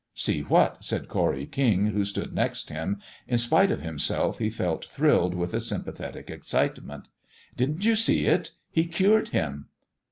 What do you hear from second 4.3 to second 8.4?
he felt thrilled with a sympathetic excitement. "Didn't you see